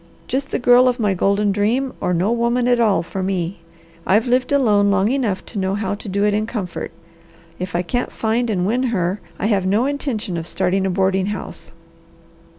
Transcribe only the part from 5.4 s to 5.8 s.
to know